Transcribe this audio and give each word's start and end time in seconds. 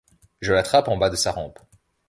Je 0.39 0.51
l’attrape 0.51 0.87
en 0.87 0.97
bas 0.97 1.11
de 1.11 1.15
sa 1.15 1.31
rampe. 1.31 1.59